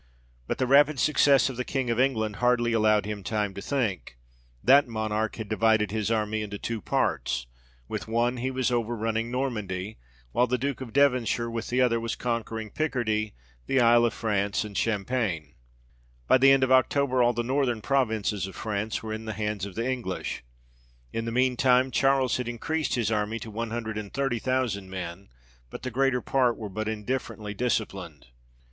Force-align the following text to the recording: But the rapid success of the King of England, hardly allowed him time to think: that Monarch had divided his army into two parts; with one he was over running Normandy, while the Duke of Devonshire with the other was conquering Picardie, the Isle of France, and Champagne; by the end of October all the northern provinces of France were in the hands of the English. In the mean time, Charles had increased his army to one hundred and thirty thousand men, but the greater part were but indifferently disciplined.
But 0.47 0.57
the 0.57 0.65
rapid 0.65 0.97
success 0.99 1.47
of 1.47 1.57
the 1.57 1.63
King 1.63 1.91
of 1.91 1.99
England, 1.99 2.37
hardly 2.37 2.73
allowed 2.73 3.05
him 3.05 3.21
time 3.23 3.53
to 3.53 3.61
think: 3.61 4.17
that 4.63 4.87
Monarch 4.87 5.35
had 5.35 5.47
divided 5.47 5.91
his 5.91 6.09
army 6.09 6.41
into 6.41 6.57
two 6.57 6.81
parts; 6.81 7.45
with 7.87 8.07
one 8.07 8.37
he 8.37 8.49
was 8.49 8.71
over 8.71 8.95
running 8.95 9.29
Normandy, 9.29 9.99
while 10.31 10.47
the 10.47 10.57
Duke 10.57 10.81
of 10.81 10.91
Devonshire 10.91 11.51
with 11.51 11.67
the 11.69 11.81
other 11.81 11.99
was 11.99 12.15
conquering 12.15 12.71
Picardie, 12.71 13.35
the 13.67 13.79
Isle 13.79 14.03
of 14.05 14.15
France, 14.15 14.63
and 14.63 14.75
Champagne; 14.75 15.53
by 16.27 16.39
the 16.39 16.51
end 16.51 16.63
of 16.63 16.71
October 16.71 17.21
all 17.21 17.33
the 17.33 17.43
northern 17.43 17.79
provinces 17.83 18.47
of 18.47 18.55
France 18.55 19.03
were 19.03 19.13
in 19.13 19.25
the 19.25 19.33
hands 19.33 19.67
of 19.67 19.75
the 19.75 19.87
English. 19.87 20.43
In 21.13 21.25
the 21.25 21.31
mean 21.31 21.55
time, 21.55 21.91
Charles 21.91 22.37
had 22.37 22.47
increased 22.47 22.95
his 22.95 23.11
army 23.11 23.37
to 23.37 23.51
one 23.51 23.69
hundred 23.69 23.99
and 23.99 24.11
thirty 24.11 24.39
thousand 24.39 24.89
men, 24.89 25.29
but 25.69 25.83
the 25.83 25.91
greater 25.91 26.21
part 26.21 26.57
were 26.57 26.69
but 26.69 26.87
indifferently 26.87 27.53
disciplined. 27.53 28.25